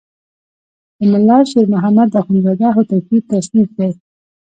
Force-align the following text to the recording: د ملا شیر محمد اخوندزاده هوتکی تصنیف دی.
د 0.97 0.99
ملا 1.11 1.37
شیر 1.49 1.65
محمد 1.73 2.09
اخوندزاده 2.19 2.67
هوتکی 2.75 3.17
تصنیف 3.31 3.69
دی. 3.77 3.89